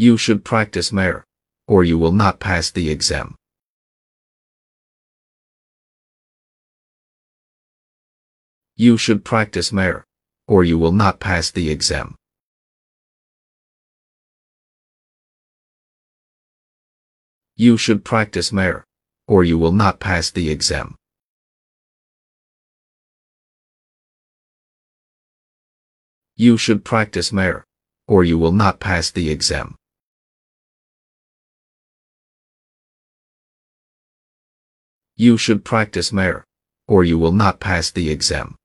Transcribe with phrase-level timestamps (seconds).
[0.00, 1.26] You should practice more,
[1.68, 3.36] or you will not pass the exam.
[8.76, 10.06] You should practice more,
[10.48, 12.16] or you will not pass the exam.
[17.56, 18.86] You should practice more,
[19.28, 20.96] or you will not pass the exam.
[26.36, 27.66] You should practice more,
[28.08, 29.76] or you will not pass the exam.
[35.20, 36.46] You should practice more,
[36.88, 38.56] or you will not pass the exam.